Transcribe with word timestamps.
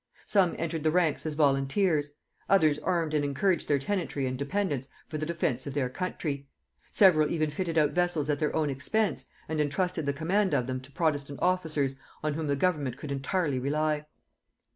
Some 0.25 0.55
entered 0.57 0.81
the 0.83 0.89
ranks 0.89 1.27
as 1.27 1.35
volunteers; 1.35 2.13
others 2.49 2.79
armed 2.79 3.13
and 3.13 3.23
encouraged 3.23 3.67
their 3.67 3.77
tenantry 3.77 4.25
and 4.25 4.35
dependants 4.35 4.89
for 5.07 5.19
the 5.19 5.27
defence 5.27 5.67
of 5.67 5.75
their 5.75 5.89
country; 5.91 6.47
several 6.89 7.29
even 7.29 7.51
fitted 7.51 7.77
out 7.77 7.91
vessels 7.91 8.27
at 8.27 8.39
their 8.39 8.55
own 8.55 8.71
expense, 8.71 9.27
and 9.47 9.61
intrusted 9.61 10.07
the 10.07 10.11
command 10.13 10.55
of 10.55 10.65
them 10.65 10.81
to 10.81 10.91
protestant 10.91 11.37
officers 11.39 11.93
on 12.23 12.33
whom 12.33 12.47
the 12.47 12.55
government 12.55 12.97
could 12.97 13.11
entirely 13.11 13.59
rely. 13.59 14.07